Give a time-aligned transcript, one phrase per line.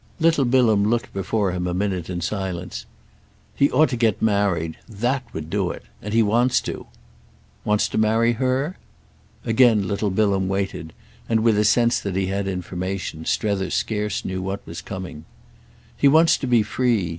[0.19, 2.87] Little Bilham looked before him a minute in silence.
[3.55, 4.77] "He ought to get married.
[4.89, 5.83] That would do it.
[6.01, 6.87] And he wants to."
[7.63, 8.79] "Wants to marry her?"
[9.45, 10.93] Again little Bilham waited,
[11.29, 15.25] and, with a sense that he had information, Strether scarce knew what was coming.
[15.95, 17.09] "He wants to be free.